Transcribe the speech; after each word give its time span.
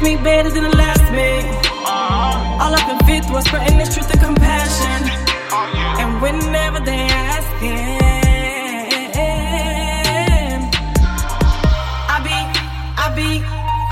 first 0.00 0.12
meet 0.12 0.22
better 0.24 0.50
than 0.50 0.64
the 0.64 0.76
last 0.76 1.12
meet. 1.12 1.44
All 1.86 2.74
up 2.74 2.88
in 2.88 2.98
fifth 3.06 3.30
was 3.30 3.44
spreading 3.44 3.78
this 3.78 3.94
truth 3.94 4.10
and 4.10 4.20
compassion. 4.20 5.10
And 6.00 6.22
whenever 6.22 6.80
they 6.80 6.98
ask 6.98 7.48
him, 7.60 8.00
I 12.08 12.18
be, 12.24 12.38
I 12.96 13.08
be, 13.16 13.42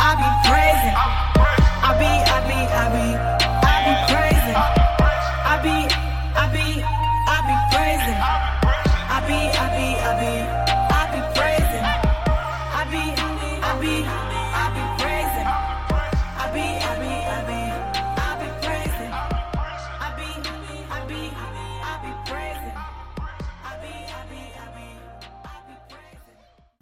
I 0.00 0.12
be 0.21 0.29
praising. 0.48 0.96
I 1.82 1.93
be, 2.00 2.11
I 2.29 2.40
be, 2.48 2.59
I 2.72 2.86
be, 2.95 3.06
I 3.64 3.77
be 3.86 3.95
praising. 4.12 4.56
I 5.45 5.56
be, 5.62 5.77
I 6.34 6.46
be, 6.52 6.66
I 7.29 7.38
be 7.48 7.54
praising. 7.75 8.20
I 9.11 9.20
be, 9.27 9.38
I 9.59 9.68
be, 9.77 9.86
I 10.00 10.64
be 10.64 10.68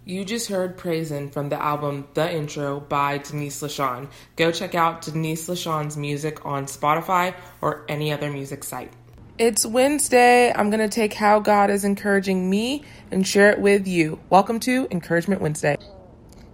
You 0.08 0.24
just 0.24 0.48
heard 0.48 0.76
Praisin' 0.76 1.30
from 1.30 1.48
the 1.48 1.60
album 1.60 2.06
The 2.14 2.32
Intro 2.32 2.78
by 2.78 3.18
Denise 3.18 3.60
LaShawn. 3.60 4.08
Go 4.36 4.52
check 4.52 4.76
out 4.76 5.02
Denise 5.02 5.48
LaShawn's 5.48 5.96
music 5.96 6.46
on 6.46 6.66
Spotify 6.66 7.34
or 7.60 7.84
any 7.88 8.12
other 8.12 8.30
music 8.30 8.62
site. 8.62 8.92
It's 9.36 9.66
Wednesday. 9.66 10.52
I'm 10.52 10.70
going 10.70 10.88
to 10.88 10.94
take 10.94 11.12
how 11.12 11.40
God 11.40 11.70
is 11.70 11.84
encouraging 11.84 12.48
me 12.48 12.84
and 13.10 13.26
share 13.26 13.50
it 13.50 13.58
with 13.58 13.88
you. 13.88 14.20
Welcome 14.30 14.60
to 14.60 14.86
Encouragement 14.92 15.40
Wednesday. 15.40 15.76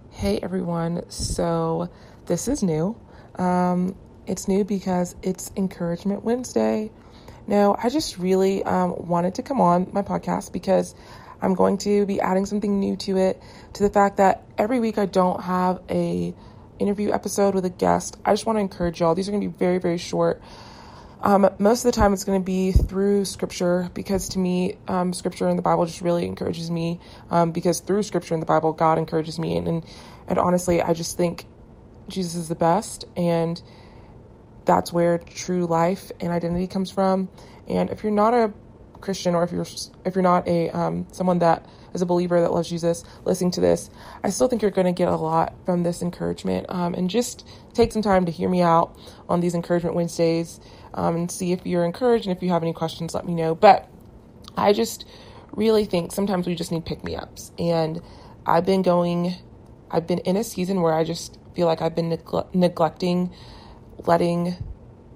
Hey 0.09 0.39
everyone. 0.41 1.07
So, 1.11 1.91
this 2.25 2.47
is 2.47 2.63
new. 2.63 2.99
Um, 3.35 3.95
it's 4.25 4.47
new 4.47 4.63
because 4.63 5.15
it's 5.21 5.51
Encouragement 5.55 6.23
Wednesday. 6.23 6.89
No, 7.45 7.75
I 7.77 7.89
just 7.89 8.17
really 8.17 8.63
um, 8.63 8.95
wanted 9.07 9.35
to 9.35 9.43
come 9.43 9.61
on 9.61 9.89
my 9.91 10.01
podcast 10.01 10.51
because 10.51 10.95
I'm 11.43 11.53
going 11.53 11.77
to 11.79 12.05
be 12.05 12.21
adding 12.21 12.45
something 12.45 12.79
new 12.79 12.95
to 12.97 13.17
it. 13.17 13.41
To 13.73 13.83
the 13.83 13.89
fact 13.89 14.17
that 14.17 14.43
every 14.57 14.79
week 14.79 14.97
I 14.97 15.05
don't 15.05 15.41
have 15.41 15.81
a 15.89 16.33
interview 16.79 17.11
episode 17.11 17.53
with 17.53 17.65
a 17.65 17.69
guest. 17.69 18.17
I 18.25 18.33
just 18.33 18.45
want 18.45 18.57
to 18.57 18.61
encourage 18.61 18.99
y'all. 18.99 19.13
These 19.13 19.27
are 19.27 19.31
going 19.31 19.43
to 19.43 19.49
be 19.49 19.57
very 19.57 19.77
very 19.77 19.97
short. 19.97 20.41
Um, 21.21 21.49
most 21.57 21.85
of 21.85 21.93
the 21.93 21.95
time, 21.97 22.11
it's 22.11 22.25
going 22.25 22.41
to 22.41 22.45
be 22.45 22.73
through 22.73 23.23
scripture 23.23 23.89
because 23.93 24.29
to 24.29 24.39
me, 24.39 24.75
um, 24.89 25.13
scripture 25.13 25.47
in 25.47 25.55
the 25.55 25.61
Bible 25.61 25.85
just 25.85 26.01
really 26.01 26.25
encourages 26.25 26.69
me. 26.69 26.99
Um, 27.31 27.51
because 27.51 27.79
through 27.79 28.03
scripture 28.03 28.33
in 28.33 28.41
the 28.41 28.45
Bible, 28.45 28.73
God 28.73 28.97
encourages 28.97 29.39
me, 29.39 29.55
and, 29.55 29.67
and 29.67 29.85
and 30.27 30.39
honestly, 30.39 30.81
I 30.81 30.93
just 30.93 31.17
think 31.17 31.45
Jesus 32.09 32.35
is 32.35 32.49
the 32.49 32.55
best, 32.55 33.05
and 33.15 33.61
that's 34.65 34.91
where 34.91 35.17
true 35.17 35.65
life 35.65 36.11
and 36.19 36.31
identity 36.31 36.67
comes 36.67 36.91
from. 36.91 37.29
And 37.67 37.89
if 37.89 38.03
you're 38.03 38.11
not 38.11 38.33
a 38.33 38.53
Christian, 39.03 39.35
or 39.35 39.43
if 39.43 39.51
you're 39.51 39.65
if 40.05 40.15
you're 40.15 40.23
not 40.23 40.47
a 40.47 40.69
um, 40.71 41.05
someone 41.11 41.39
that 41.39 41.65
is 41.93 42.01
a 42.01 42.05
believer 42.05 42.41
that 42.41 42.51
loves 42.51 42.69
Jesus, 42.69 43.03
listening 43.25 43.51
to 43.51 43.61
this, 43.61 43.89
I 44.23 44.29
still 44.29 44.47
think 44.47 44.61
you're 44.61 44.71
going 44.71 44.87
to 44.87 44.93
get 44.93 45.09
a 45.09 45.15
lot 45.15 45.53
from 45.65 45.83
this 45.83 46.01
encouragement. 46.01 46.65
Um, 46.69 46.93
and 46.95 47.09
just 47.09 47.47
take 47.73 47.91
some 47.91 48.01
time 48.01 48.25
to 48.25 48.31
hear 48.31 48.49
me 48.49 48.61
out 48.61 48.97
on 49.29 49.41
these 49.41 49.53
encouragement 49.53 49.95
Wednesdays 49.95 50.59
um, 50.93 51.15
and 51.15 51.31
see 51.31 51.51
if 51.51 51.65
you're 51.65 51.85
encouraged. 51.85 52.25
And 52.25 52.35
if 52.35 52.41
you 52.41 52.49
have 52.49 52.63
any 52.63 52.73
questions, 52.73 53.13
let 53.13 53.25
me 53.25 53.35
know. 53.35 53.53
But 53.53 53.87
I 54.57 54.73
just 54.73 55.05
really 55.51 55.85
think 55.85 56.11
sometimes 56.11 56.47
we 56.47 56.55
just 56.55 56.71
need 56.71 56.85
pick 56.85 57.03
me 57.03 57.15
ups. 57.15 57.51
And 57.59 58.01
I've 58.45 58.65
been 58.65 58.81
going, 58.81 59.35
I've 59.91 60.07
been 60.07 60.19
in 60.19 60.35
a 60.35 60.43
season 60.43 60.81
where 60.81 60.93
I 60.93 61.03
just 61.03 61.37
feel 61.55 61.67
like 61.67 61.81
I've 61.81 61.95
been 61.95 62.09
negle- 62.09 62.47
neglecting 62.55 63.31
letting 64.05 64.55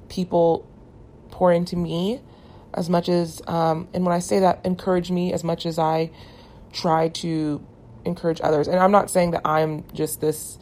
people 0.09 0.67
pour 1.31 1.51
into 1.51 1.75
me 1.75 2.21
as 2.77 2.89
much 2.89 3.09
as, 3.09 3.41
um, 3.47 3.87
and 3.93 4.05
when 4.05 4.13
I 4.13 4.19
say 4.19 4.39
that, 4.39 4.63
encourage 4.63 5.09
me 5.09 5.33
as 5.33 5.43
much 5.43 5.65
as 5.65 5.79
I 5.79 6.11
try 6.71 7.09
to 7.09 7.65
encourage 8.05 8.39
others. 8.41 8.67
And 8.67 8.77
I'm 8.77 8.91
not 8.91 9.09
saying 9.09 9.31
that 9.31 9.41
I'm 9.43 9.83
just 9.93 10.21
this, 10.21 10.59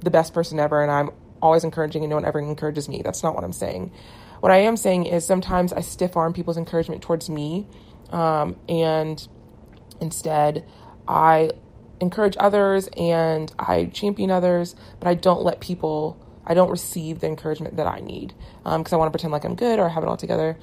the 0.00 0.10
best 0.10 0.32
person 0.32 0.58
ever, 0.58 0.82
and 0.82 0.90
I'm 0.90 1.10
always 1.42 1.64
encouraging 1.64 2.02
and 2.02 2.10
no 2.10 2.16
one 2.16 2.24
ever 2.24 2.40
encourages 2.40 2.88
me. 2.88 3.02
That's 3.04 3.22
not 3.22 3.34
what 3.34 3.44
I'm 3.44 3.52
saying. 3.52 3.92
What 4.40 4.50
I 4.50 4.58
am 4.58 4.76
saying 4.76 5.04
is 5.04 5.26
sometimes 5.26 5.72
I 5.72 5.82
stiff 5.82 6.16
arm 6.16 6.32
people's 6.32 6.56
encouragement 6.56 7.02
towards 7.02 7.28
me, 7.28 7.66
um, 8.10 8.56
and 8.66 9.28
instead 10.00 10.64
I 11.06 11.50
encourage 12.00 12.36
others 12.40 12.88
and 12.96 13.52
I 13.58 13.86
champion 13.86 14.30
others, 14.30 14.74
but 14.98 15.08
I 15.08 15.14
don't 15.14 15.42
let 15.42 15.60
people, 15.60 16.16
I 16.46 16.54
don't 16.54 16.70
receive 16.70 17.20
the 17.20 17.26
encouragement 17.26 17.76
that 17.76 17.86
I 17.86 18.00
need 18.00 18.32
because 18.64 18.92
I 18.92 18.96
want 18.96 19.08
to 19.08 19.10
pretend 19.10 19.32
like 19.32 19.44
I'm 19.44 19.56
good 19.56 19.78
or 19.78 19.86
I 19.86 19.88
have 19.90 20.02
it 20.02 20.08
all 20.08 20.16
together. 20.16 20.56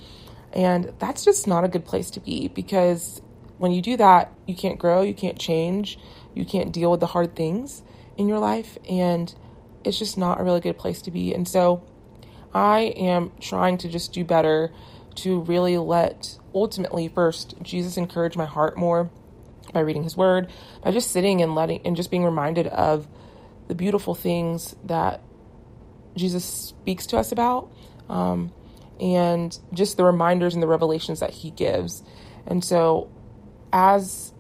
And 0.56 0.94
that's 1.00 1.26
just 1.26 1.48
not 1.48 1.66
a 1.66 1.68
good 1.68 1.86
place 1.86 2.10
to 2.12 2.20
be 2.20 2.48
because 2.48 3.22
when 3.58 3.72
you 3.72 3.82
do 3.82 3.98
that, 3.98 4.32
you 4.48 4.56
can't 4.56 4.80
grow, 4.80 5.02
you 5.02 5.14
can't 5.14 5.38
change, 5.38 6.00
you 6.34 6.46
can't 6.46 6.72
deal 6.72 6.92
with 6.92 7.02
the 7.02 7.08
hard 7.08 7.36
things 7.36 7.84
in 8.18 8.28
your 8.28 8.40
life. 8.40 8.78
And 8.90 9.34
it's 9.84 10.00
just 10.00 10.18
not 10.18 10.40
a 10.40 10.44
really 10.44 10.62
good 10.62 10.78
place 10.78 11.02
to 11.04 11.12
be. 11.12 11.34
And 11.34 11.48
so 11.48 11.84
I 12.54 12.94
am 12.96 13.32
trying 13.42 13.78
to 13.80 13.90
just 13.90 14.14
do 14.14 14.24
better 14.24 14.72
to 15.16 15.42
really 15.42 15.78
let 15.78 16.38
ultimately 16.54 17.08
first 17.08 17.56
Jesus 17.62 17.98
encourage 17.98 18.38
my 18.38 18.46
heart 18.46 18.78
more 18.78 19.10
by 19.74 19.82
reading 19.82 20.04
his 20.04 20.16
word, 20.16 20.50
by 20.84 20.92
just 20.92 21.12
sitting 21.12 21.42
and 21.42 21.54
letting 21.54 21.82
and 21.86 21.96
just 21.96 22.10
being 22.10 22.24
reminded 22.24 22.68
of 22.68 23.08
the 23.68 23.76
beautiful 23.76 24.16
things 24.16 24.76
that 24.86 25.22
Jesus 26.16 26.46
speaks 26.46 27.06
to 27.08 27.18
us 27.18 27.32
about. 27.32 27.72
Um, 28.08 28.54
and 29.00 29.58
just 29.74 29.98
the 29.98 30.04
reminders 30.04 30.54
and 30.54 30.64
the 30.64 30.68
revelations 30.68 31.20
that 31.20 31.32
he 31.32 31.52
gives. 31.52 32.04
And 32.48 32.64
so, 32.64 33.12
as 33.74 34.34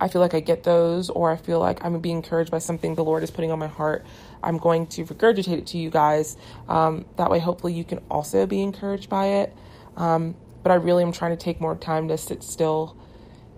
I 0.00 0.08
feel 0.08 0.20
like 0.20 0.34
I 0.34 0.40
get 0.40 0.64
those, 0.64 1.10
or 1.10 1.30
I 1.30 1.36
feel 1.36 1.60
like 1.60 1.84
I'm 1.84 1.98
being 2.00 2.16
encouraged 2.16 2.50
by 2.50 2.58
something 2.58 2.94
the 2.94 3.04
Lord 3.04 3.22
is 3.22 3.30
putting 3.30 3.52
on 3.52 3.58
my 3.58 3.68
heart, 3.68 4.04
I'm 4.42 4.58
going 4.58 4.86
to 4.88 5.04
regurgitate 5.04 5.58
it 5.58 5.66
to 5.68 5.78
you 5.78 5.90
guys. 5.90 6.36
Um, 6.68 7.06
that 7.16 7.30
way, 7.30 7.38
hopefully, 7.38 7.72
you 7.72 7.84
can 7.84 7.98
also 8.10 8.46
be 8.46 8.60
encouraged 8.60 9.08
by 9.08 9.26
it. 9.26 9.56
Um, 9.96 10.34
but 10.62 10.72
I 10.72 10.76
really 10.76 11.02
am 11.02 11.12
trying 11.12 11.36
to 11.36 11.42
take 11.42 11.60
more 11.60 11.76
time 11.76 12.08
to 12.08 12.18
sit 12.18 12.42
still 12.42 12.96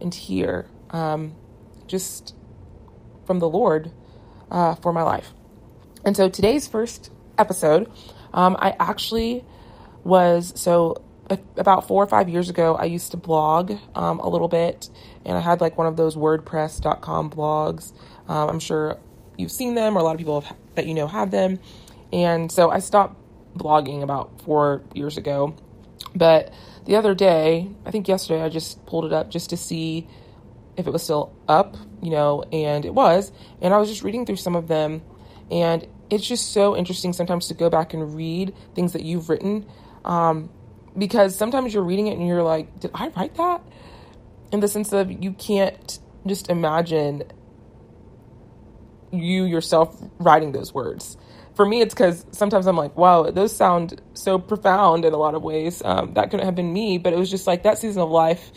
and 0.00 0.14
hear 0.14 0.66
um, 0.90 1.34
just 1.86 2.34
from 3.26 3.38
the 3.38 3.48
Lord 3.48 3.90
uh, 4.50 4.74
for 4.76 4.92
my 4.92 5.02
life. 5.02 5.32
And 6.04 6.16
so, 6.16 6.28
today's 6.28 6.68
first 6.68 7.10
episode, 7.38 7.90
um, 8.34 8.56
I 8.58 8.76
actually 8.78 9.44
was 10.04 10.52
so 10.56 11.02
about 11.56 11.88
four 11.88 12.02
or 12.02 12.06
five 12.06 12.28
years 12.28 12.50
ago, 12.50 12.76
I 12.76 12.84
used 12.84 13.10
to 13.12 13.16
blog 13.16 13.72
um, 13.94 14.20
a 14.20 14.28
little 14.28 14.48
bit, 14.48 14.90
and 15.24 15.36
I 15.36 15.40
had 15.40 15.60
like 15.60 15.78
one 15.78 15.86
of 15.86 15.96
those 15.96 16.16
WordPress.com 16.16 17.30
blogs. 17.30 17.92
Um, 18.28 18.50
I'm 18.50 18.60
sure 18.60 18.98
you've 19.36 19.50
seen 19.50 19.74
them, 19.74 19.96
or 19.96 20.00
a 20.00 20.02
lot 20.02 20.12
of 20.12 20.18
people 20.18 20.42
have, 20.42 20.56
that 20.74 20.86
you 20.86 20.94
know 20.94 21.06
have 21.06 21.30
them. 21.30 21.58
And 22.12 22.52
so 22.52 22.70
I 22.70 22.78
stopped 22.78 23.16
blogging 23.56 24.02
about 24.02 24.42
four 24.42 24.82
years 24.94 25.16
ago. 25.16 25.54
But 26.14 26.52
the 26.84 26.96
other 26.96 27.14
day, 27.14 27.70
I 27.86 27.90
think 27.90 28.06
yesterday, 28.06 28.42
I 28.42 28.48
just 28.48 28.84
pulled 28.86 29.04
it 29.04 29.12
up 29.12 29.30
just 29.30 29.50
to 29.50 29.56
see 29.56 30.06
if 30.76 30.86
it 30.86 30.90
was 30.90 31.02
still 31.02 31.32
up, 31.48 31.76
you 32.02 32.10
know, 32.10 32.42
and 32.52 32.84
it 32.84 32.94
was. 32.94 33.32
And 33.60 33.72
I 33.72 33.78
was 33.78 33.88
just 33.88 34.02
reading 34.02 34.26
through 34.26 34.36
some 34.36 34.54
of 34.54 34.68
them, 34.68 35.02
and 35.50 35.86
it's 36.10 36.26
just 36.26 36.52
so 36.52 36.76
interesting 36.76 37.12
sometimes 37.12 37.48
to 37.48 37.54
go 37.54 37.70
back 37.70 37.94
and 37.94 38.14
read 38.14 38.54
things 38.74 38.92
that 38.92 39.02
you've 39.02 39.28
written 39.28 39.66
um, 40.04 40.50
because 40.96 41.36
sometimes 41.36 41.74
you're 41.74 41.84
reading 41.84 42.06
it 42.06 42.18
and 42.18 42.26
you're 42.26 42.42
like, 42.42 42.80
did 42.80 42.90
I 42.94 43.08
write 43.08 43.34
that? 43.36 43.62
In 44.52 44.60
the 44.60 44.68
sense 44.68 44.92
of 44.92 45.10
you 45.10 45.32
can't 45.32 45.98
just 46.26 46.48
imagine 46.48 47.24
you 49.12 49.44
yourself 49.44 49.96
writing 50.18 50.52
those 50.52 50.72
words. 50.72 51.16
For 51.54 51.64
me, 51.64 51.80
it's 51.80 51.94
because 51.94 52.26
sometimes 52.32 52.66
I'm 52.66 52.76
like, 52.76 52.96
wow, 52.96 53.30
those 53.30 53.54
sound 53.54 54.00
so 54.14 54.38
profound 54.38 55.04
in 55.04 55.12
a 55.12 55.16
lot 55.16 55.34
of 55.34 55.42
ways. 55.42 55.82
Um, 55.84 56.14
that 56.14 56.30
couldn't 56.30 56.46
have 56.46 56.56
been 56.56 56.72
me, 56.72 56.98
but 56.98 57.12
it 57.12 57.18
was 57.18 57.30
just 57.30 57.46
like 57.46 57.62
that 57.62 57.78
season 57.78 58.02
of 58.02 58.10
life 58.10 58.50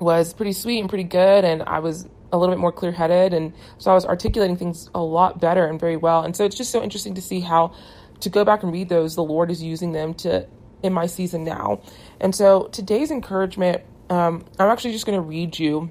was 0.00 0.34
pretty 0.34 0.52
sweet 0.52 0.80
and 0.80 0.88
pretty 0.88 1.04
good, 1.04 1.44
and 1.44 1.62
I 1.62 1.78
was 1.78 2.08
a 2.32 2.38
little 2.38 2.54
bit 2.54 2.60
more 2.60 2.72
clear 2.72 2.92
headed, 2.92 3.32
and 3.32 3.52
so 3.78 3.90
I 3.90 3.94
was 3.94 4.04
articulating 4.04 4.56
things 4.56 4.90
a 4.94 5.00
lot 5.00 5.40
better 5.40 5.66
and 5.66 5.78
very 5.78 5.96
well. 5.96 6.22
And 6.22 6.36
so 6.36 6.44
it's 6.44 6.56
just 6.56 6.70
so 6.70 6.82
interesting 6.82 7.14
to 7.14 7.22
see 7.22 7.40
how 7.40 7.72
to 8.20 8.28
go 8.28 8.44
back 8.44 8.62
and 8.62 8.72
read 8.72 8.88
those, 8.88 9.14
the 9.14 9.24
Lord 9.24 9.50
is 9.50 9.62
using 9.62 9.92
them 9.92 10.14
to 10.14 10.46
in 10.82 10.92
my 10.92 11.06
season 11.06 11.44
now. 11.44 11.80
And 12.20 12.34
so 12.34 12.68
today's 12.68 13.10
encouragement, 13.10 13.82
um, 14.10 14.44
I'm 14.58 14.70
actually 14.70 14.92
just 14.92 15.06
going 15.06 15.18
to 15.18 15.22
read 15.22 15.58
you 15.58 15.90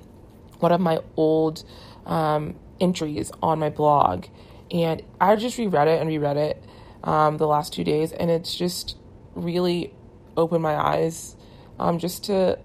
one 0.59 0.71
of 0.71 0.81
my 0.81 0.99
old 1.15 1.63
um, 2.05 2.55
entries 2.79 3.31
on 3.41 3.59
my 3.59 3.69
blog. 3.69 4.25
And 4.71 5.01
I 5.19 5.35
just 5.35 5.57
reread 5.57 5.87
it 5.87 5.99
and 6.01 6.09
reread 6.09 6.37
it 6.37 6.63
um, 7.03 7.37
the 7.37 7.47
last 7.47 7.73
two 7.73 7.83
days, 7.83 8.11
and 8.11 8.29
it's 8.29 8.55
just 8.55 8.97
really 9.33 9.93
opened 10.35 10.63
my 10.63 10.75
eyes 10.75 11.35
um, 11.79 11.99
just 11.99 12.25
to 12.25 12.59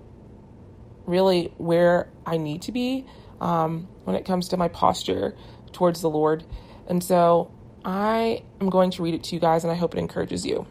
really 1.07 1.53
where 1.59 2.09
I 2.27 2.39
need 2.39 2.63
to 2.63 2.73
be 2.73 3.07
um, 3.41 3.89
when 4.05 4.17
it 4.17 4.25
comes 4.25 4.49
to 4.49 4.57
my 4.57 4.69
posture 4.69 5.37
towards 5.73 6.01
the 6.01 6.11
Lord. 6.11 6.45
And 6.89 7.03
so 7.03 7.53
I 7.85 8.43
am 8.61 8.71
going 8.71 8.91
to 8.93 9.03
read 9.03 9.15
it 9.15 9.25
to 9.25 9.35
you 9.35 9.41
guys, 9.41 9.65
and 9.65 9.73
I 9.73 9.77
hope 9.77 9.95
it 9.95 9.99
encourages 9.99 10.47
you. 10.47 10.67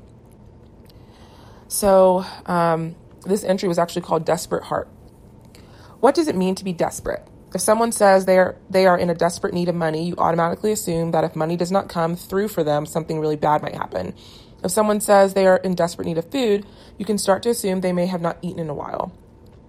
So, 1.68 2.26
um, 2.46 2.96
this 3.26 3.44
entry 3.44 3.68
was 3.68 3.80
actually 3.80 4.02
called 4.02 4.26
Desperate 4.26 4.64
Heart. 4.64 4.90
What 6.00 6.16
does 6.16 6.28
it 6.28 6.36
mean 6.36 6.56
to 6.56 6.64
be 6.64 6.74
desperate? 6.74 7.28
If 7.54 7.62
someone 7.62 7.92
says 7.92 8.26
they 8.26 8.38
are 8.38 8.56
they 8.70 8.86
are 8.86 8.98
in 8.98 9.10
a 9.10 9.14
desperate 9.14 9.54
need 9.54 9.70
of 9.70 9.76
money, 9.76 10.08
you 10.08 10.16
automatically 10.18 10.72
assume 10.72 11.12
that 11.12 11.24
if 11.24 11.36
money 11.36 11.58
does 11.58 11.72
not 11.72 11.90
come 11.90 12.16
through 12.16 12.48
for 12.48 12.64
them, 12.64 12.86
something 12.86 13.20
really 13.20 13.36
bad 13.36 13.62
might 13.62 13.76
happen. 13.76 14.14
If 14.64 14.72
someone 14.72 15.02
says 15.02 15.34
they 15.34 15.48
are 15.48 15.58
in 15.58 15.76
desperate 15.76 16.06
need 16.06 16.18
of 16.18 16.32
food, 16.32 16.66
you 16.98 17.06
can 17.06 17.18
start 17.18 17.44
to 17.44 17.50
assume 17.50 17.82
they 17.82 17.94
may 17.94 18.06
have 18.06 18.22
not 18.22 18.38
eaten 18.42 18.60
in 18.60 18.70
a 18.70 18.74
while. 18.74 19.12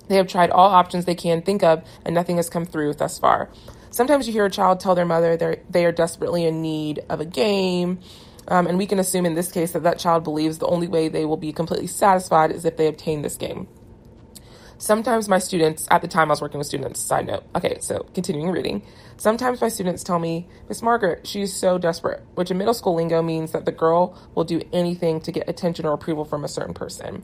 They 0.08 0.16
have 0.16 0.28
tried 0.28 0.50
all 0.50 0.68
options 0.68 1.04
they 1.04 1.14
can 1.14 1.42
think 1.42 1.62
of, 1.62 1.82
and 2.04 2.14
nothing 2.14 2.36
has 2.36 2.50
come 2.50 2.66
through 2.66 2.94
thus 2.94 3.18
far. 3.18 3.50
Sometimes 3.92 4.26
you 4.26 4.32
hear 4.32 4.46
a 4.46 4.50
child 4.50 4.80
tell 4.80 4.94
their 4.94 5.04
mother 5.04 5.36
they 5.36 5.60
they 5.68 5.84
are 5.84 5.92
desperately 5.92 6.46
in 6.46 6.62
need 6.62 7.04
of 7.10 7.20
a 7.20 7.26
game, 7.26 8.00
um, 8.48 8.66
and 8.66 8.78
we 8.78 8.86
can 8.86 8.98
assume 8.98 9.26
in 9.26 9.34
this 9.34 9.52
case 9.52 9.72
that 9.72 9.82
that 9.82 9.98
child 9.98 10.24
believes 10.24 10.58
the 10.58 10.66
only 10.66 10.88
way 10.88 11.08
they 11.08 11.26
will 11.26 11.36
be 11.36 11.52
completely 11.52 11.86
satisfied 11.86 12.50
is 12.50 12.64
if 12.64 12.78
they 12.78 12.88
obtain 12.88 13.20
this 13.20 13.36
game. 13.36 13.68
Sometimes 14.78 15.28
my 15.28 15.38
students, 15.38 15.86
at 15.90 16.00
the 16.00 16.08
time 16.08 16.28
I 16.28 16.32
was 16.32 16.40
working 16.40 16.58
with 16.58 16.66
students, 16.66 17.00
side 17.00 17.26
note, 17.26 17.44
okay, 17.54 17.78
so 17.80 18.04
continuing 18.14 18.50
reading. 18.50 18.82
Sometimes 19.16 19.60
my 19.60 19.68
students 19.68 20.02
tell 20.02 20.18
me, 20.18 20.48
Miss 20.68 20.82
Margaret, 20.82 21.24
she's 21.24 21.54
so 21.54 21.78
desperate, 21.78 22.24
which 22.34 22.50
in 22.50 22.58
middle 22.58 22.74
school 22.74 22.94
lingo 22.94 23.22
means 23.22 23.52
that 23.52 23.64
the 23.66 23.70
girl 23.72 24.18
will 24.34 24.42
do 24.42 24.60
anything 24.72 25.20
to 25.20 25.30
get 25.30 25.48
attention 25.48 25.84
or 25.86 25.92
approval 25.92 26.24
from 26.24 26.44
a 26.44 26.48
certain 26.48 26.74
person. 26.74 27.22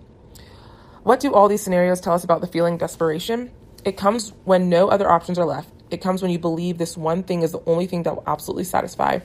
What 1.02 1.18
do 1.18 1.32
all 1.32 1.48
these 1.48 1.62
scenarios 1.62 2.00
tell 2.00 2.12
us 2.12 2.22
about 2.22 2.42
the 2.42 2.46
feeling 2.46 2.76
desperation? 2.76 3.50
It 3.84 3.96
comes 3.96 4.34
when 4.44 4.68
no 4.68 4.88
other 4.88 5.10
options 5.10 5.38
are 5.38 5.46
left. 5.46 5.70
It 5.90 6.00
comes 6.00 6.22
when 6.22 6.30
you 6.30 6.38
believe 6.38 6.78
this 6.78 6.96
one 6.96 7.22
thing 7.22 7.42
is 7.42 7.52
the 7.52 7.62
only 7.66 7.86
thing 7.86 8.02
that 8.04 8.14
will 8.14 8.24
absolutely 8.26 8.64
satisfy. 8.64 9.20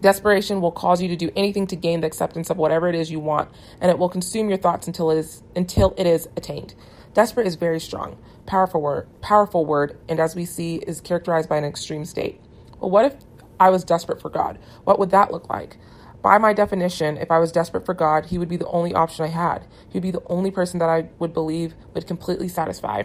Desperation 0.00 0.60
will 0.60 0.72
cause 0.72 1.00
you 1.00 1.08
to 1.08 1.16
do 1.16 1.30
anything 1.34 1.66
to 1.68 1.76
gain 1.76 2.00
the 2.00 2.06
acceptance 2.06 2.50
of 2.50 2.58
whatever 2.58 2.88
it 2.88 2.94
is 2.94 3.10
you 3.10 3.20
want, 3.20 3.50
and 3.80 3.90
it 3.90 3.98
will 3.98 4.08
consume 4.08 4.48
your 4.48 4.58
thoughts 4.58 4.86
until 4.86 5.10
it 5.10 5.18
is 5.18 5.42
until 5.56 5.94
it 5.96 6.06
is 6.06 6.28
attained. 6.36 6.74
Desperate 7.14 7.46
is 7.46 7.54
very 7.54 7.80
strong, 7.80 8.18
powerful 8.44 8.82
word, 8.82 9.08
powerful 9.22 9.64
word, 9.64 9.98
and 10.08 10.20
as 10.20 10.36
we 10.36 10.44
see, 10.44 10.76
is 10.76 11.00
characterized 11.00 11.48
by 11.48 11.56
an 11.56 11.64
extreme 11.64 12.04
state. 12.04 12.40
Well, 12.80 12.90
what 12.90 13.06
if 13.06 13.16
I 13.58 13.70
was 13.70 13.84
desperate 13.84 14.20
for 14.20 14.28
God? 14.28 14.58
What 14.84 14.98
would 14.98 15.10
that 15.10 15.32
look 15.32 15.48
like? 15.48 15.78
By 16.22 16.38
my 16.38 16.52
definition, 16.52 17.16
if 17.16 17.30
I 17.30 17.38
was 17.38 17.52
desperate 17.52 17.86
for 17.86 17.94
God, 17.94 18.26
He 18.26 18.38
would 18.38 18.48
be 18.48 18.56
the 18.56 18.68
only 18.68 18.94
option 18.94 19.24
I 19.24 19.28
had. 19.28 19.66
He 19.88 19.96
would 19.96 20.02
be 20.02 20.10
the 20.10 20.26
only 20.26 20.50
person 20.50 20.80
that 20.80 20.88
I 20.88 21.08
would 21.18 21.32
believe 21.32 21.74
would 21.94 22.06
completely 22.06 22.48
satisfy. 22.48 23.04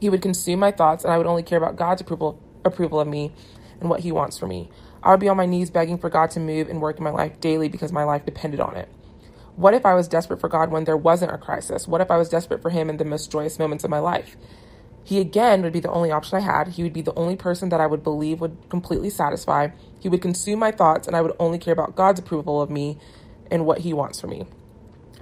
He 0.00 0.08
would 0.08 0.22
consume 0.22 0.60
my 0.60 0.70
thoughts, 0.70 1.04
and 1.04 1.12
I 1.12 1.18
would 1.18 1.26
only 1.26 1.42
care 1.42 1.58
about 1.58 1.76
God's 1.76 2.00
approval 2.00 2.40
approval 2.64 3.00
of 3.00 3.08
me 3.08 3.32
and 3.80 3.88
what 3.88 4.00
He 4.00 4.12
wants 4.12 4.38
for 4.38 4.46
me. 4.46 4.70
I 5.02 5.10
would 5.10 5.20
be 5.20 5.28
on 5.28 5.36
my 5.36 5.46
knees 5.46 5.70
begging 5.70 5.98
for 5.98 6.10
God 6.10 6.30
to 6.32 6.40
move 6.40 6.68
and 6.68 6.80
work 6.80 6.98
in 6.98 7.04
my 7.04 7.10
life 7.10 7.40
daily 7.40 7.68
because 7.68 7.92
my 7.92 8.04
life 8.04 8.24
depended 8.24 8.60
on 8.60 8.76
it. 8.76 8.88
What 9.56 9.74
if 9.74 9.84
I 9.84 9.94
was 9.94 10.08
desperate 10.08 10.40
for 10.40 10.48
God 10.48 10.70
when 10.70 10.84
there 10.84 10.96
wasn't 10.96 11.32
a 11.32 11.38
crisis? 11.38 11.86
What 11.86 12.00
if 12.00 12.10
I 12.10 12.16
was 12.16 12.28
desperate 12.28 12.62
for 12.62 12.70
Him 12.70 12.88
in 12.88 12.96
the 12.96 13.04
most 13.04 13.30
joyous 13.30 13.58
moments 13.58 13.84
of 13.84 13.90
my 13.90 13.98
life? 13.98 14.36
He 15.04 15.20
again 15.20 15.62
would 15.62 15.72
be 15.72 15.80
the 15.80 15.90
only 15.90 16.10
option 16.10 16.38
I 16.38 16.40
had. 16.40 16.68
He 16.68 16.82
would 16.82 16.92
be 16.92 17.02
the 17.02 17.14
only 17.14 17.36
person 17.36 17.68
that 17.70 17.80
I 17.80 17.86
would 17.86 18.02
believe 18.02 18.40
would 18.40 18.56
completely 18.68 19.10
satisfy. 19.10 19.68
He 19.98 20.08
would 20.08 20.22
consume 20.22 20.58
my 20.58 20.70
thoughts, 20.70 21.06
and 21.06 21.16
I 21.16 21.20
would 21.20 21.34
only 21.38 21.58
care 21.58 21.72
about 21.72 21.96
God's 21.96 22.20
approval 22.20 22.60
of 22.62 22.70
me 22.70 22.98
and 23.50 23.66
what 23.66 23.78
He 23.78 23.92
wants 23.92 24.20
for 24.20 24.28
me. 24.28 24.46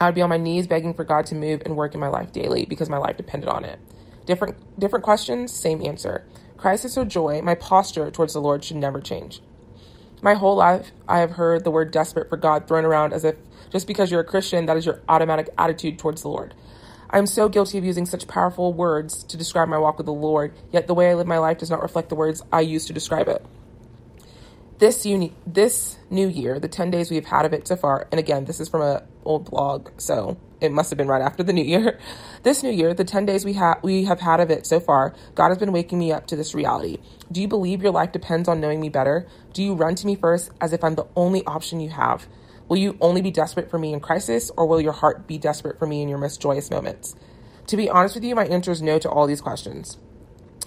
I 0.00 0.06
would 0.06 0.14
be 0.14 0.22
on 0.22 0.28
my 0.28 0.36
knees 0.36 0.66
begging 0.66 0.94
for 0.94 1.04
God 1.04 1.26
to 1.26 1.34
move 1.34 1.62
and 1.64 1.76
work 1.76 1.94
in 1.94 2.00
my 2.00 2.08
life 2.08 2.32
daily 2.32 2.64
because 2.64 2.88
my 2.88 2.98
life 2.98 3.16
depended 3.16 3.48
on 3.48 3.64
it. 3.64 3.80
Different 4.28 4.78
different 4.78 5.06
questions, 5.06 5.54
same 5.54 5.82
answer. 5.82 6.22
Crisis 6.58 6.98
or 6.98 7.06
joy, 7.06 7.40
my 7.40 7.54
posture 7.54 8.10
towards 8.10 8.34
the 8.34 8.42
Lord 8.42 8.62
should 8.62 8.76
never 8.76 9.00
change. 9.00 9.40
My 10.20 10.34
whole 10.34 10.54
life, 10.54 10.92
I 11.08 11.20
have 11.20 11.30
heard 11.30 11.64
the 11.64 11.70
word 11.70 11.90
desperate 11.92 12.28
for 12.28 12.36
God 12.36 12.68
thrown 12.68 12.84
around 12.84 13.14
as 13.14 13.24
if 13.24 13.36
just 13.72 13.86
because 13.86 14.10
you're 14.10 14.20
a 14.20 14.24
Christian, 14.24 14.66
that 14.66 14.76
is 14.76 14.84
your 14.84 15.00
automatic 15.08 15.48
attitude 15.56 15.98
towards 15.98 16.20
the 16.20 16.28
Lord. 16.28 16.52
I 17.08 17.16
am 17.16 17.26
so 17.26 17.48
guilty 17.48 17.78
of 17.78 17.86
using 17.86 18.04
such 18.04 18.28
powerful 18.28 18.74
words 18.74 19.24
to 19.24 19.38
describe 19.38 19.70
my 19.70 19.78
walk 19.78 19.96
with 19.96 20.04
the 20.04 20.12
Lord, 20.12 20.52
yet 20.72 20.88
the 20.88 20.94
way 20.94 21.08
I 21.08 21.14
live 21.14 21.26
my 21.26 21.38
life 21.38 21.56
does 21.56 21.70
not 21.70 21.80
reflect 21.80 22.10
the 22.10 22.14
words 22.14 22.42
I 22.52 22.60
use 22.60 22.84
to 22.84 22.92
describe 22.92 23.28
it. 23.28 23.42
This 24.78 25.04
uni- 25.04 25.32
this 25.44 25.98
new 26.08 26.28
year, 26.28 26.60
the 26.60 26.68
10 26.68 26.92
days 26.92 27.10
we've 27.10 27.26
had 27.26 27.44
of 27.44 27.52
it 27.52 27.66
so 27.66 27.74
far, 27.74 28.06
and 28.12 28.20
again, 28.20 28.44
this 28.44 28.60
is 28.60 28.68
from 28.68 28.82
an 28.82 29.02
old 29.24 29.50
blog, 29.50 29.90
so 29.96 30.36
it 30.60 30.70
must 30.70 30.90
have 30.90 30.96
been 30.96 31.08
right 31.08 31.22
after 31.22 31.42
the 31.42 31.52
new 31.52 31.64
year. 31.64 31.98
This 32.44 32.62
new 32.62 32.70
year, 32.70 32.94
the 32.94 33.04
10 33.04 33.26
days 33.26 33.44
we 33.44 33.54
have 33.54 33.82
we 33.82 34.04
have 34.04 34.20
had 34.20 34.38
of 34.38 34.52
it 34.52 34.66
so 34.66 34.78
far, 34.78 35.14
God 35.34 35.48
has 35.48 35.58
been 35.58 35.72
waking 35.72 35.98
me 35.98 36.12
up 36.12 36.28
to 36.28 36.36
this 36.36 36.54
reality. 36.54 36.98
Do 37.32 37.40
you 37.40 37.48
believe 37.48 37.82
your 37.82 37.90
life 37.90 38.12
depends 38.12 38.48
on 38.48 38.60
knowing 38.60 38.80
me 38.80 38.88
better? 38.88 39.26
Do 39.52 39.64
you 39.64 39.74
run 39.74 39.96
to 39.96 40.06
me 40.06 40.14
first 40.14 40.52
as 40.60 40.72
if 40.72 40.84
I'm 40.84 40.94
the 40.94 41.08
only 41.16 41.44
option 41.44 41.80
you 41.80 41.90
have? 41.90 42.28
Will 42.68 42.76
you 42.76 42.96
only 43.00 43.20
be 43.20 43.32
desperate 43.32 43.70
for 43.70 43.80
me 43.80 43.92
in 43.92 43.98
crisis, 43.98 44.52
or 44.56 44.66
will 44.66 44.80
your 44.80 44.92
heart 44.92 45.26
be 45.26 45.38
desperate 45.38 45.80
for 45.80 45.88
me 45.88 46.02
in 46.02 46.08
your 46.08 46.18
most 46.18 46.40
joyous 46.40 46.70
moments? 46.70 47.16
To 47.66 47.76
be 47.76 47.90
honest 47.90 48.14
with 48.14 48.22
you, 48.22 48.36
my 48.36 48.46
answer 48.46 48.70
is 48.70 48.80
no 48.80 49.00
to 49.00 49.10
all 49.10 49.26
these 49.26 49.40
questions. 49.40 49.98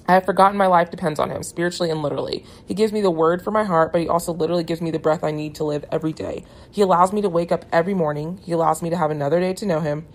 I 0.08 0.14
have 0.14 0.26
forgotten 0.26 0.58
my 0.58 0.68
life 0.68 0.92
depends 0.92 1.20
on 1.20 1.30
him, 1.32 1.44
spiritually 1.44 1.90
and 1.92 2.02
literally. 2.02 2.46
He 2.66 2.74
gives 2.74 2.92
me 2.92 3.02
the 3.02 3.12
word 3.12 3.42
for 3.44 3.52
my 3.52 3.64
heart, 3.64 3.92
but 3.92 4.02
he 4.02 4.10
also 4.10 4.34
literally 4.34 4.64
gives 4.64 4.82
me 4.82 4.92
the 4.92 5.00
breath 5.00 5.24
I 5.24 5.32
need 5.32 5.56
to 5.56 5.64
live 5.64 5.86
every 5.92 6.14
day. 6.14 6.46
He 6.72 6.82
allows 6.82 7.14
me 7.14 7.22
to 7.22 7.30
wake 7.30 7.52
up 7.52 7.66
every 7.72 7.94
morning. 7.94 8.40
He 8.44 8.52
allows 8.52 8.82
me 8.82 8.90
to 8.90 8.98
have 8.98 9.12
another 9.12 9.40
day 9.40 9.54
to 9.54 9.66
know 9.66 9.80
him. 9.80 10.08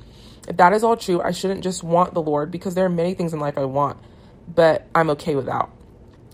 If 0.49 0.57
that 0.59 0.73
is 0.73 0.85
all 0.85 0.97
true, 0.97 1.21
I 1.23 1.33
shouldn't 1.33 1.63
just 1.63 1.83
want 1.83 2.15
the 2.15 2.23
Lord 2.23 2.51
because 2.51 2.75
there 2.75 2.85
are 2.85 2.91
many 2.91 3.15
things 3.15 3.33
in 3.33 3.41
life 3.41 3.59
I 3.59 3.65
want, 3.65 3.99
but 4.49 4.87
I'm 4.95 5.11
okay 5.11 5.35
without. 5.35 5.71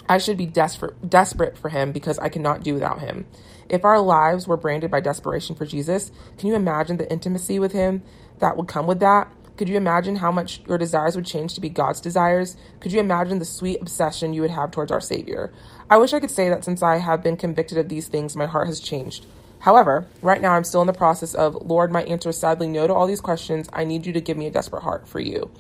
I 0.09 0.19
should 0.19 0.37
be 0.37 0.47
desperate 0.47 1.09
desperate 1.09 1.57
for 1.57 1.71
him 1.71 1.93
because 1.93 2.19
I 2.19 2.29
cannot 2.29 2.63
do 2.63 2.75
without 2.75 3.01
him. 3.01 3.27
If 3.69 3.85
our 3.85 4.01
lives 4.01 4.47
were 4.47 4.57
branded 4.59 4.91
by 4.91 5.01
desperation 5.01 5.57
for 5.57 5.65
Jesus, 5.65 6.13
can 6.39 6.49
you 6.49 6.55
imagine 6.55 6.99
the 6.99 7.11
intimacy 7.11 7.59
with 7.59 7.73
him 7.73 8.03
that 8.41 8.57
would 8.57 8.69
come 8.69 8.87
with 8.87 9.01
that? 9.01 9.33
Could 9.57 9.69
you 9.69 9.77
imagine 9.77 10.17
how 10.17 10.33
much 10.33 10.63
your 10.67 10.79
desires 10.79 11.15
would 11.15 11.27
change 11.27 11.55
to 11.55 11.61
be 11.61 11.69
God's 11.69 12.01
desires? 12.01 12.57
Could 12.81 12.93
you 12.93 13.01
imagine 13.01 13.39
the 13.39 13.45
sweet 13.45 13.81
obsession 13.81 14.33
you 14.33 14.41
would 14.41 14.51
have 14.51 14.71
towards 14.71 14.91
our 14.91 15.01
Savior? 15.01 15.53
I 15.91 15.99
wish 15.99 16.13
I 16.13 16.21
could 16.21 16.31
say 16.31 16.49
that 16.49 16.65
since 16.65 16.83
I 16.83 16.97
have 16.97 17.23
been 17.23 17.37
convicted 17.37 17.77
of 17.77 17.89
these 17.89 18.09
things, 18.09 18.35
my 18.35 18.47
heart 18.47 18.67
has 18.67 18.81
changed. 18.81 19.27
However, 19.61 20.07
right 20.23 20.41
now 20.41 20.53
I'm 20.53 20.65
still 20.65 20.81
in 20.81 20.87
the 20.87 20.93
process 20.93 21.35
of, 21.35 21.55
Lord, 21.55 21.93
my 21.93 22.03
answer 22.05 22.31
is 22.31 22.39
sadly 22.39 22.67
no 22.67 22.87
to 22.87 22.95
all 22.95 23.07
these 23.07 23.21
questions. 23.21 23.69
I 23.73 23.85
need 23.85 24.07
you 24.07 24.13
to 24.15 24.21
give 24.21 24.37
me 24.37 24.47
a 24.47 24.51
desperate 24.51 24.83
heart 24.83 25.07
for 25.07 25.21
you. 25.21 25.51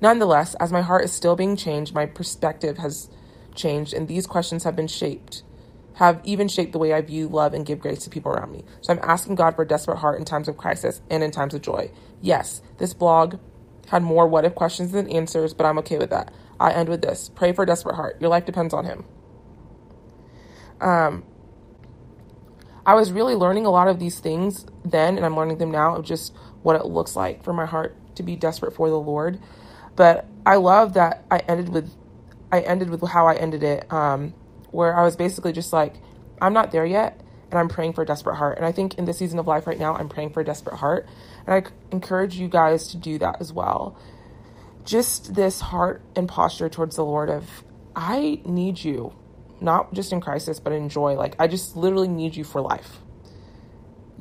Nonetheless, 0.00 0.54
as 0.56 0.72
my 0.72 0.82
heart 0.82 1.04
is 1.04 1.12
still 1.12 1.36
being 1.36 1.56
changed, 1.56 1.94
my 1.94 2.06
perspective 2.06 2.78
has 2.78 3.08
changed, 3.54 3.92
and 3.92 4.08
these 4.08 4.26
questions 4.26 4.64
have 4.64 4.76
been 4.76 4.88
shaped 4.88 5.42
have 5.96 6.20
even 6.24 6.48
shaped 6.48 6.72
the 6.72 6.78
way 6.78 6.92
I 6.92 7.00
view 7.00 7.28
love 7.28 7.54
and 7.54 7.66
give 7.66 7.80
grace 7.80 8.04
to 8.04 8.10
people 8.10 8.32
around 8.32 8.52
me. 8.52 8.64
So 8.82 8.92
I'm 8.92 9.00
asking 9.02 9.36
God 9.36 9.56
for 9.56 9.62
a 9.62 9.68
desperate 9.68 9.98
heart 9.98 10.18
in 10.18 10.24
times 10.24 10.48
of 10.48 10.56
crisis 10.56 11.00
and 11.10 11.22
in 11.22 11.30
times 11.30 11.54
of 11.54 11.62
joy. 11.62 11.90
Yes, 12.20 12.62
this 12.78 12.94
blog 12.94 13.36
had 13.88 14.02
more 14.02 14.26
what 14.26 14.44
if 14.44 14.54
questions 14.54 14.92
than 14.92 15.08
answers, 15.10 15.54
but 15.54 15.66
I'm 15.66 15.78
okay 15.78 15.98
with 15.98 16.10
that. 16.10 16.32
I 16.60 16.72
end 16.72 16.88
with 16.88 17.02
this 17.02 17.30
pray 17.34 17.52
for 17.52 17.62
a 17.62 17.66
desperate 17.66 17.96
heart. 17.96 18.20
Your 18.20 18.30
life 18.30 18.44
depends 18.44 18.74
on 18.74 18.84
Him. 18.84 19.04
Um, 20.80 21.24
I 22.86 22.94
was 22.94 23.12
really 23.12 23.34
learning 23.34 23.66
a 23.66 23.70
lot 23.70 23.88
of 23.88 23.98
these 23.98 24.20
things 24.20 24.66
then, 24.84 25.16
and 25.16 25.26
I'm 25.26 25.36
learning 25.36 25.58
them 25.58 25.70
now 25.70 25.96
of 25.96 26.04
just 26.04 26.34
what 26.62 26.76
it 26.76 26.86
looks 26.86 27.16
like 27.16 27.42
for 27.42 27.52
my 27.52 27.66
heart 27.66 27.96
to 28.16 28.22
be 28.22 28.36
desperate 28.36 28.74
for 28.74 28.90
the 28.90 29.00
Lord. 29.00 29.40
But 29.96 30.26
I 30.44 30.56
love 30.56 30.94
that 30.94 31.24
I 31.30 31.38
ended 31.40 31.70
with 31.70 31.90
I 32.52 32.60
ended 32.60 32.90
with 32.90 33.02
how 33.08 33.26
I 33.26 33.34
ended 33.34 33.62
it. 33.62 33.92
Um, 33.92 34.34
where 34.70 34.96
I 34.96 35.04
was 35.04 35.16
basically 35.16 35.52
just 35.52 35.72
like, 35.72 35.94
I'm 36.40 36.52
not 36.52 36.70
there 36.70 36.86
yet, 36.86 37.20
and 37.50 37.58
I'm 37.58 37.68
praying 37.68 37.94
for 37.94 38.02
a 38.02 38.06
desperate 38.06 38.36
heart. 38.36 38.56
And 38.56 38.66
I 38.66 38.72
think 38.72 38.94
in 38.94 39.04
this 39.04 39.18
season 39.18 39.38
of 39.38 39.46
life 39.46 39.66
right 39.66 39.78
now, 39.78 39.94
I'm 39.94 40.08
praying 40.08 40.30
for 40.30 40.40
a 40.40 40.44
desperate 40.44 40.76
heart. 40.76 41.08
And 41.46 41.54
I 41.54 41.70
encourage 41.92 42.36
you 42.36 42.48
guys 42.48 42.88
to 42.88 42.96
do 42.96 43.18
that 43.18 43.40
as 43.40 43.52
well. 43.52 43.96
Just 44.84 45.34
this 45.34 45.60
heart 45.60 46.02
and 46.14 46.28
posture 46.28 46.68
towards 46.68 46.96
the 46.96 47.04
Lord 47.04 47.30
of, 47.30 47.64
I 47.94 48.40
need 48.44 48.82
you, 48.82 49.14
not 49.60 49.92
just 49.94 50.12
in 50.12 50.20
crisis, 50.20 50.60
but 50.60 50.72
in 50.72 50.88
joy. 50.88 51.14
Like, 51.14 51.36
I 51.38 51.46
just 51.46 51.76
literally 51.76 52.08
need 52.08 52.36
you 52.36 52.44
for 52.44 52.60
life. 52.60 52.98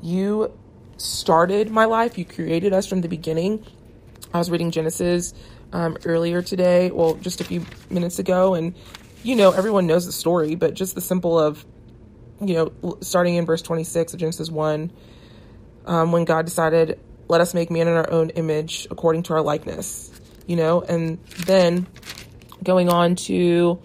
You 0.02 0.58
started 0.98 1.70
my 1.72 1.86
life, 1.86 2.18
you 2.18 2.26
created 2.26 2.74
us 2.74 2.88
from 2.88 3.02
the 3.02 3.10
beginning. 3.10 3.66
I 4.34 4.38
was 4.38 4.50
reading 4.50 4.72
Genesis 4.72 5.34
um, 5.74 5.98
earlier 6.06 6.42
today, 6.42 6.92
well, 6.92 7.16
just 7.16 7.42
a 7.42 7.44
few 7.44 7.66
minutes 7.90 8.20
ago, 8.20 8.54
and 8.54 8.76
you 9.26 9.36
know, 9.36 9.52
everyone 9.52 9.88
knows 9.88 10.06
the 10.06 10.12
story, 10.12 10.54
but 10.54 10.76
just 10.76 10.94
the 10.94 11.02
simple 11.02 11.40
of, 11.40 11.66
you 12.40 12.54
know, 12.54 12.98
starting 13.02 13.36
in 13.36 13.46
verse 13.46 13.64
26 13.64 14.14
of 14.14 14.20
Genesis 14.20 14.52
1, 14.52 14.92
um, 15.88 16.12
when 16.12 16.26
God 16.26 16.46
decided, 16.46 17.00
let 17.28 17.42
us 17.42 17.56
make 17.56 17.72
man 17.72 17.88
in 17.88 17.96
our 17.96 18.10
own 18.12 18.30
image 18.32 18.88
according 18.92 19.24
to 19.24 19.34
our 19.34 19.42
likeness, 19.42 20.12
you 20.46 20.56
know, 20.56 20.82
and 20.82 21.18
then 21.48 21.88
going 22.64 22.88
on 22.88 23.16
to 23.16 23.80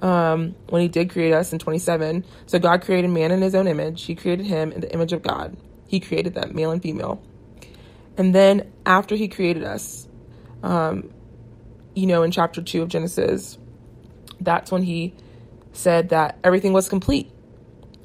um, 0.00 0.54
when 0.70 0.80
he 0.80 0.88
did 0.88 1.10
create 1.10 1.34
us 1.34 1.52
in 1.52 1.58
27. 1.58 2.24
So 2.46 2.58
God 2.58 2.80
created 2.80 3.10
man 3.10 3.30
in 3.30 3.42
his 3.42 3.54
own 3.54 3.66
image. 3.66 4.04
He 4.04 4.14
created 4.14 4.46
him 4.46 4.72
in 4.72 4.80
the 4.80 4.90
image 4.94 5.12
of 5.12 5.22
God. 5.22 5.54
He 5.86 6.00
created 6.00 6.32
them, 6.32 6.54
male 6.54 6.70
and 6.70 6.82
female. 6.82 7.22
And 8.16 8.34
then 8.34 8.72
after 8.86 9.16
he 9.16 9.28
created 9.28 9.64
us, 9.64 10.08
um, 10.62 11.10
you 11.94 12.06
know, 12.06 12.22
in 12.22 12.30
chapter 12.30 12.62
2 12.62 12.82
of 12.82 12.88
Genesis, 12.88 13.58
that's 14.40 14.70
when 14.70 14.82
he 14.82 15.14
said 15.72 16.10
that 16.10 16.38
everything 16.44 16.72
was 16.72 16.88
complete. 16.88 17.30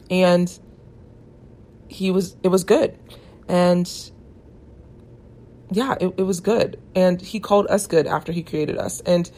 And 0.10 0.52
he 1.88 2.12
was 2.12 2.36
it 2.44 2.50
was 2.50 2.64
good. 2.64 2.98
And 3.48 3.90
yeah 5.72 5.96
it, 6.00 6.14
it 6.18 6.24
was 6.24 6.40
good. 6.40 6.80
And 6.96 7.22
he 7.22 7.40
called 7.40 7.68
us 7.68 7.88
good 7.88 8.08
after 8.08 8.32
he 8.32 8.44
created 8.44 8.78
us. 8.78 9.02
And 9.02 9.30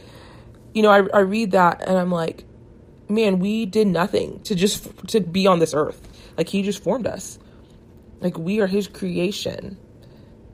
you 0.74 0.82
know 0.82 0.92
I, 0.92 1.06
I 1.14 1.20
read 1.20 1.52
that 1.52 1.82
and 1.88 1.98
i'm 1.98 2.12
like 2.12 2.44
man 3.08 3.40
we 3.40 3.66
did 3.66 3.88
nothing 3.88 4.42
to 4.42 4.56
just 4.56 5.08
to 5.08 5.22
be 5.22 5.48
on 5.48 5.60
this 5.60 5.74
earth. 5.74 6.02
Like 6.38 6.50
he 6.50 6.62
just 6.62 6.84
formed 6.84 7.08
us. 7.08 7.40
Like 8.20 8.38
we 8.38 8.60
are 8.60 8.68
his 8.68 8.88
creation. 8.88 9.78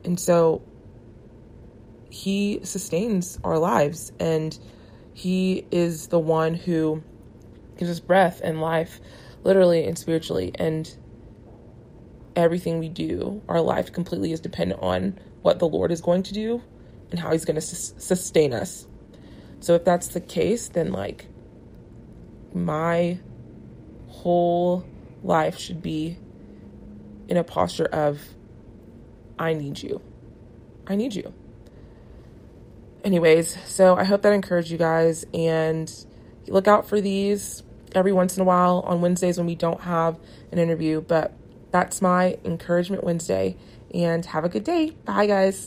And 0.04 0.18
so 0.18 0.62
he 2.10 2.60
sustains 2.62 3.38
our 3.42 3.58
lives. 3.58 4.12
And 4.20 4.56
he 5.14 5.66
is 5.70 6.08
the 6.08 6.18
one 6.18 6.54
who 6.54 7.02
gives 7.76 7.90
us 7.90 8.00
breath 8.00 8.40
and 8.42 8.60
life 8.60 9.00
literally 9.44 9.84
and 9.84 9.98
spiritually 9.98 10.52
and 10.56 10.96
everything 12.36 12.78
we 12.78 12.88
do, 12.88 13.42
our 13.48 13.60
life 13.60 13.92
completely 13.92 14.32
is 14.32 14.40
dependent 14.40 14.80
on 14.82 15.18
what 15.42 15.58
the 15.58 15.68
Lord 15.68 15.90
is 15.92 16.00
going 16.00 16.22
to 16.24 16.34
do 16.34 16.62
and 17.10 17.20
how 17.20 17.32
He's 17.32 17.44
going 17.44 17.56
to 17.56 17.60
su- 17.60 17.94
sustain 17.98 18.52
us. 18.52 18.86
So, 19.60 19.74
if 19.74 19.84
that's 19.84 20.08
the 20.08 20.20
case, 20.20 20.68
then 20.68 20.92
like 20.92 21.26
my 22.52 23.18
whole 24.08 24.84
life 25.22 25.58
should 25.58 25.82
be 25.82 26.18
in 27.28 27.36
a 27.36 27.44
posture 27.44 27.86
of, 27.86 28.20
I 29.38 29.54
need 29.54 29.82
you. 29.82 30.00
I 30.86 30.96
need 30.96 31.14
you. 31.14 31.32
Anyways, 33.04 33.56
so 33.66 33.96
I 33.96 34.04
hope 34.04 34.22
that 34.22 34.32
encouraged 34.32 34.70
you 34.70 34.78
guys 34.78 35.26
and 35.34 35.92
look 36.46 36.68
out 36.68 36.88
for 36.88 37.00
these 37.00 37.62
every 37.94 38.12
once 38.12 38.36
in 38.36 38.42
a 38.42 38.44
while 38.44 38.84
on 38.86 39.00
Wednesdays 39.00 39.38
when 39.38 39.46
we 39.46 39.56
don't 39.56 39.80
have 39.82 40.18
an 40.52 40.58
interview. 40.58 41.00
But 41.00 41.32
that's 41.72 42.00
my 42.00 42.38
encouragement 42.44 43.04
Wednesday. 43.04 43.56
And 43.92 44.24
have 44.26 44.44
a 44.44 44.48
good 44.48 44.64
day. 44.64 44.90
Bye, 45.04 45.26
guys. 45.26 45.60